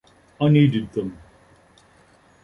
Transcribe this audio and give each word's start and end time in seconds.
I 0.41 0.47
needed 0.49 0.91
them. 0.93 1.15